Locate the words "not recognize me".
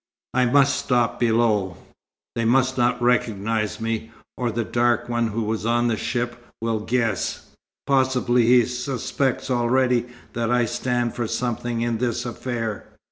2.75-4.09